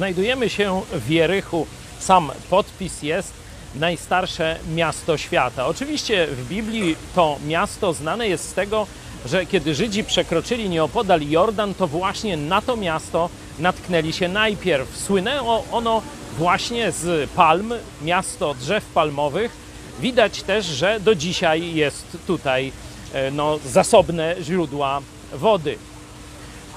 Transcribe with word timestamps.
Znajdujemy 0.00 0.48
się 0.48 0.82
w 0.92 1.10
Jerychu. 1.10 1.66
Sam 1.98 2.32
podpis 2.50 3.02
jest 3.02 3.32
najstarsze 3.74 4.56
miasto 4.74 5.16
świata. 5.16 5.66
Oczywiście 5.66 6.26
w 6.26 6.48
Biblii 6.48 6.96
to 7.14 7.38
miasto 7.46 7.92
znane 7.92 8.28
jest 8.28 8.48
z 8.48 8.54
tego, 8.54 8.86
że 9.26 9.46
kiedy 9.46 9.74
Żydzi 9.74 10.04
przekroczyli 10.04 10.68
nieopodal 10.68 11.20
Jordan, 11.28 11.74
to 11.74 11.86
właśnie 11.86 12.36
na 12.36 12.62
to 12.62 12.76
miasto 12.76 13.28
natknęli 13.58 14.12
się 14.12 14.28
najpierw. 14.28 14.96
Słynęło 14.96 15.64
ono 15.72 16.02
właśnie 16.38 16.92
z 16.92 17.30
palm, 17.30 17.74
miasto 18.02 18.54
drzew 18.54 18.84
palmowych. 18.84 19.52
Widać 19.98 20.42
też, 20.42 20.66
że 20.66 21.00
do 21.00 21.14
dzisiaj 21.14 21.74
jest 21.74 22.16
tutaj 22.26 22.72
e, 23.12 23.30
no, 23.30 23.58
zasobne 23.66 24.36
źródła 24.42 25.00
wody. 25.32 25.78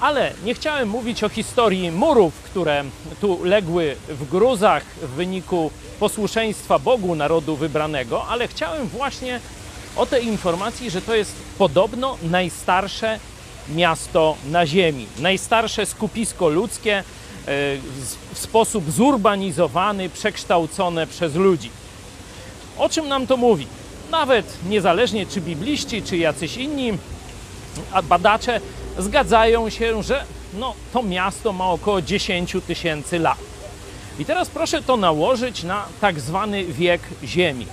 Ale 0.00 0.32
nie 0.44 0.54
chciałem 0.54 0.88
mówić 0.88 1.24
o 1.24 1.28
historii 1.28 1.90
murów, 1.90 2.34
które 2.34 2.84
tu 3.20 3.44
legły 3.44 3.96
w 4.08 4.28
gruzach 4.28 4.84
w 5.02 5.08
wyniku 5.08 5.70
posłuszeństwa 6.00 6.78
Bogu 6.78 7.14
narodu 7.14 7.56
wybranego, 7.56 8.26
ale 8.26 8.48
chciałem 8.48 8.88
właśnie 8.88 9.40
o 9.96 10.06
tej 10.06 10.26
informacji, 10.26 10.90
że 10.90 11.02
to 11.02 11.14
jest 11.14 11.32
podobno 11.58 12.18
najstarsze 12.22 13.18
miasto 13.68 14.36
na 14.50 14.66
Ziemi, 14.66 15.06
najstarsze 15.18 15.86
skupisko 15.86 16.48
ludzkie 16.48 16.96
e, 16.96 17.02
w 18.34 18.38
sposób 18.38 18.90
zurbanizowany, 18.90 20.08
przekształcone 20.08 21.06
przez 21.06 21.34
ludzi. 21.34 21.70
O 22.78 22.88
czym 22.88 23.08
nam 23.08 23.26
to 23.26 23.36
mówi? 23.36 23.66
Nawet 24.10 24.46
niezależnie 24.68 25.26
czy 25.26 25.40
bibliści, 25.40 26.02
czy 26.02 26.16
jacyś 26.16 26.56
inni 26.56 26.92
badacze 28.08 28.60
zgadzają 28.98 29.70
się, 29.70 30.02
że 30.02 30.24
no, 30.54 30.74
to 30.92 31.02
miasto 31.02 31.52
ma 31.52 31.70
około 31.70 32.02
10 32.02 32.56
tysięcy 32.66 33.18
lat. 33.18 33.38
I 34.18 34.24
teraz 34.24 34.48
proszę 34.48 34.82
to 34.82 34.96
nałożyć 34.96 35.62
na 35.62 35.84
tak 36.00 36.20
zwany 36.20 36.64
wiek 36.64 37.00
Ziemi. 37.24 37.66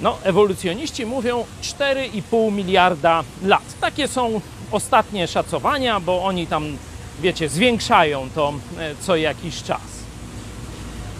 No, 0.00 0.18
ewolucjoniści 0.22 1.06
mówią 1.06 1.44
4,5 1.62 2.52
miliarda 2.52 3.24
lat. 3.42 3.62
Takie 3.80 4.08
są 4.08 4.40
ostatnie 4.70 5.28
szacowania, 5.28 6.00
bo 6.00 6.24
oni 6.24 6.46
tam, 6.46 6.76
wiecie, 7.20 7.48
zwiększają 7.48 8.28
to 8.34 8.52
e, 8.78 8.94
co 9.00 9.16
jakiś 9.16 9.62
czas. 9.62 9.80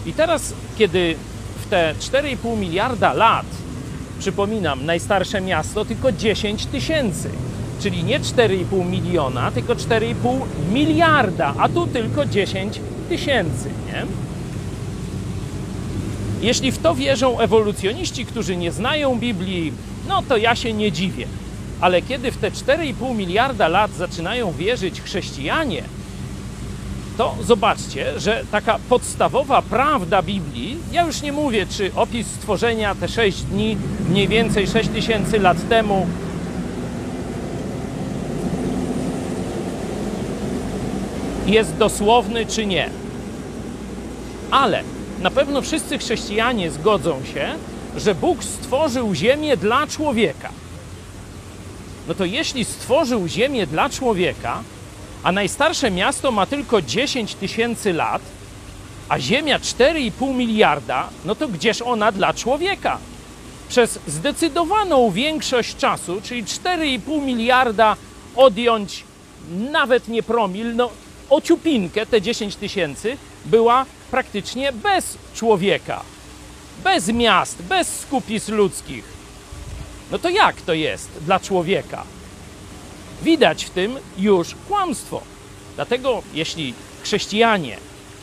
I 0.05 0.13
teraz, 0.13 0.53
kiedy 0.77 1.15
w 1.65 1.69
te 1.69 1.95
4,5 1.99 2.57
miliarda 2.57 3.13
lat, 3.13 3.45
przypominam, 4.19 4.85
najstarsze 4.85 5.41
miasto 5.41 5.85
tylko 5.85 6.11
10 6.11 6.65
tysięcy, 6.65 7.29
czyli 7.81 8.03
nie 8.03 8.19
4,5 8.19 8.89
miliona, 8.89 9.51
tylko 9.51 9.75
4,5 9.75 10.39
miliarda, 10.71 11.53
a 11.59 11.69
tu 11.69 11.87
tylko 11.87 12.25
10 12.25 12.79
tysięcy, 13.09 13.69
nie? 13.87 14.05
Jeśli 16.41 16.71
w 16.71 16.77
to 16.77 16.95
wierzą 16.95 17.39
ewolucjoniści, 17.39 18.25
którzy 18.25 18.57
nie 18.57 18.71
znają 18.71 19.19
Biblii, 19.19 19.73
no 20.07 20.23
to 20.29 20.37
ja 20.37 20.55
się 20.55 20.73
nie 20.73 20.91
dziwię. 20.91 21.25
Ale 21.81 22.01
kiedy 22.01 22.31
w 22.31 22.37
te 22.37 22.51
4,5 22.51 23.15
miliarda 23.15 23.67
lat 23.67 23.91
zaczynają 23.91 24.51
wierzyć 24.51 25.01
chrześcijanie, 25.01 25.83
to 27.17 27.35
zobaczcie, 27.43 28.19
że 28.19 28.43
taka 28.51 28.79
podstawowa 28.89 29.61
prawda 29.61 30.21
Biblii, 30.21 30.77
ja 30.91 31.05
już 31.05 31.21
nie 31.21 31.31
mówię, 31.31 31.65
czy 31.69 31.91
opis 31.95 32.27
stworzenia 32.27 32.95
te 32.95 33.07
6 33.07 33.41
dni, 33.41 33.77
mniej 34.09 34.27
więcej 34.27 34.67
6 34.67 34.89
tysięcy 34.89 35.39
lat 35.39 35.69
temu, 35.69 36.07
jest 41.45 41.77
dosłowny 41.77 42.45
czy 42.45 42.65
nie. 42.65 42.89
Ale 44.51 44.83
na 45.21 45.31
pewno 45.31 45.61
wszyscy 45.61 45.97
chrześcijanie 45.97 46.71
zgodzą 46.71 47.21
się, 47.33 47.55
że 47.97 48.15
Bóg 48.15 48.43
stworzył 48.43 49.15
Ziemię 49.15 49.57
dla 49.57 49.87
człowieka. 49.87 50.49
No 52.07 52.13
to 52.13 52.25
jeśli 52.25 52.65
stworzył 52.65 53.27
Ziemię 53.27 53.67
dla 53.67 53.89
człowieka, 53.89 54.63
a 55.23 55.31
najstarsze 55.31 55.91
miasto 55.91 56.31
ma 56.31 56.45
tylko 56.45 56.81
10 56.81 57.35
tysięcy 57.35 57.93
lat, 57.93 58.21
a 59.09 59.19
Ziemia 59.19 59.59
4,5 59.59 60.35
miliarda, 60.35 61.09
no 61.25 61.35
to 61.35 61.47
gdzież 61.47 61.81
ona 61.81 62.11
dla 62.11 62.33
człowieka? 62.33 62.97
Przez 63.69 63.99
zdecydowaną 64.07 65.11
większość 65.11 65.75
czasu, 65.75 66.21
czyli 66.23 66.43
4,5 66.43 67.21
miliarda 67.21 67.95
odjąć 68.35 69.03
nawet 69.71 70.07
nie 70.07 70.23
promil, 70.23 70.75
no 70.75 70.89
ociupinkę, 71.31 72.05
te 72.05 72.21
10 72.21 72.55
tysięcy, 72.55 73.17
była 73.45 73.85
praktycznie 74.11 74.71
bez 74.71 75.17
człowieka, 75.33 76.01
bez 76.83 77.07
miast, 77.07 77.61
bez 77.61 77.99
skupis 77.99 78.49
ludzkich. 78.49 79.03
No 80.11 80.19
to 80.19 80.29
jak 80.29 80.61
to 80.61 80.73
jest 80.73 81.09
dla 81.21 81.39
człowieka? 81.39 82.03
Widać 83.23 83.65
w 83.65 83.69
tym 83.69 83.99
już 84.17 84.55
kłamstwo. 84.67 85.21
Dlatego, 85.75 86.23
jeśli 86.33 86.73
chrześcijanie 87.03 87.77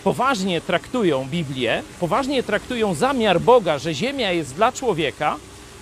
poważnie 0.05 0.61
traktują 0.61 1.25
Biblię, 1.25 1.83
poważnie 2.01 2.43
traktują 2.43 2.95
zamiar 2.95 3.41
Boga, 3.41 3.79
że 3.79 3.95
Ziemia 3.95 4.33
jest 4.33 4.55
dla 4.55 4.73
człowieka, 4.73 5.37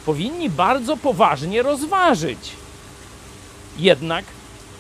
powinni 0.07 0.51
bardzo 0.51 0.97
poważnie 0.97 1.63
rozważyć 1.63 2.39
jednak 3.79 4.25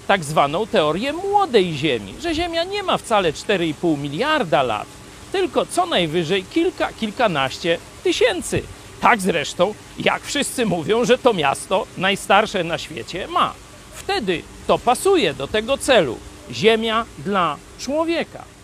tak 0.06 0.25
zwaną 0.25 0.67
teorię 0.67 1.12
młodej 1.12 1.72
Ziemi, 1.72 2.15
że 2.21 2.34
Ziemia 2.34 2.65
nie 2.65 2.83
ma 2.83 2.99
wcale 2.99 3.33
4,5 3.33 3.99
miliarda 3.99 4.62
lat, 4.62 4.87
tylko 5.33 5.67
co 5.67 5.87
najwyżej 5.87 6.44
kilka, 6.44 6.93
kilkanaście 6.93 7.78
tysięcy. 8.05 8.62
Tak 9.00 9.21
zresztą, 9.21 9.75
jak 9.99 10.22
wszyscy 10.22 10.66
mówią, 10.66 11.05
że 11.05 11.19
to 11.19 11.33
miasto 11.33 11.87
najstarsze 11.99 12.65
na 12.65 12.78
świecie 12.78 13.28
ma. 13.28 13.55
Wtedy 13.95 14.43
to 14.66 14.78
pasuje 14.78 15.34
do 15.34 15.49
tego 15.49 15.78
celu. 15.78 16.19
Ziemia 16.50 17.05
dla 17.19 17.56
człowieka. 17.78 18.56